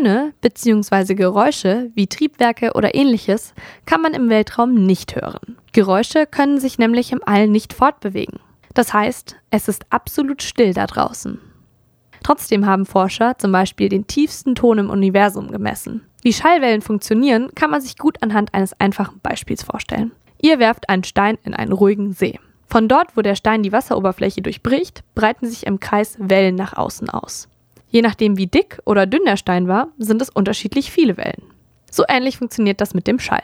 [0.00, 1.14] Töne bzw.
[1.14, 3.52] Geräusche wie Triebwerke oder ähnliches
[3.84, 5.58] kann man im Weltraum nicht hören.
[5.74, 8.40] Geräusche können sich nämlich im All nicht fortbewegen.
[8.72, 11.38] Das heißt, es ist absolut still da draußen.
[12.22, 16.06] Trotzdem haben Forscher zum Beispiel den tiefsten Ton im Universum gemessen.
[16.22, 20.12] Wie Schallwellen funktionieren, kann man sich gut anhand eines einfachen Beispiels vorstellen.
[20.40, 22.38] Ihr werft einen Stein in einen ruhigen See.
[22.68, 27.10] Von dort, wo der Stein die Wasseroberfläche durchbricht, breiten sich im Kreis Wellen nach außen
[27.10, 27.48] aus.
[27.90, 31.42] Je nachdem, wie dick oder dünn der Stein war, sind es unterschiedlich viele Wellen.
[31.90, 33.42] So ähnlich funktioniert das mit dem Schall.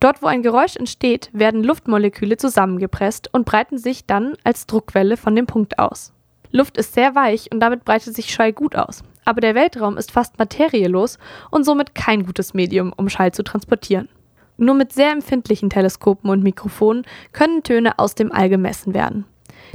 [0.00, 5.34] Dort, wo ein Geräusch entsteht, werden Luftmoleküle zusammengepresst und breiten sich dann als Druckwelle von
[5.34, 6.12] dem Punkt aus.
[6.50, 9.02] Luft ist sehr weich und damit breitet sich Schall gut aus.
[9.24, 11.18] Aber der Weltraum ist fast materielos
[11.50, 14.08] und somit kein gutes Medium, um Schall zu transportieren.
[14.58, 19.24] Nur mit sehr empfindlichen Teleskopen und Mikrofonen können Töne aus dem All gemessen werden.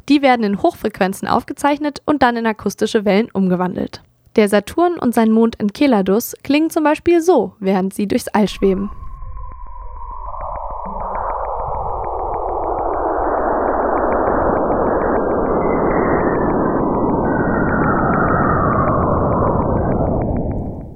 [0.10, 4.02] Die werden in Hochfrequenzen aufgezeichnet und dann in akustische Wellen umgewandelt.
[4.38, 8.90] Der Saturn und sein Mond Enceladus klingen zum Beispiel so, während sie durchs All schweben.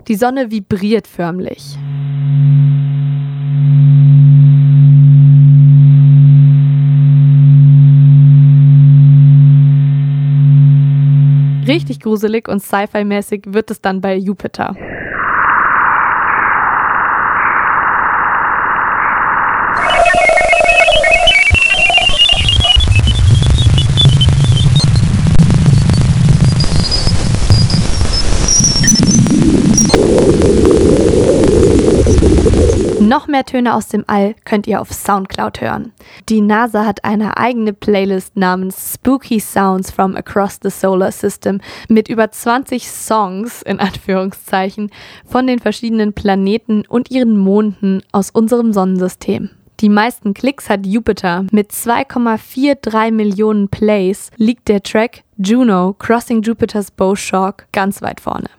[0.07, 1.77] Die Sonne vibriert förmlich.
[11.67, 14.75] Richtig gruselig und sci-fi-mäßig wird es dann bei Jupiter.
[33.15, 35.93] Noch mehr Töne aus dem All könnt ihr auf Soundcloud hören.
[36.27, 42.09] Die NASA hat eine eigene Playlist namens Spooky Sounds from Across the Solar System mit
[42.09, 44.91] über 20 Songs in Anführungszeichen
[45.25, 49.49] von den verschiedenen Planeten und ihren Monden aus unserem Sonnensystem.
[49.79, 51.45] Die meisten Klicks hat Jupiter.
[51.53, 58.49] Mit 2,43 Millionen Plays liegt der Track Juno Crossing Jupiter's Bow Shock ganz weit vorne.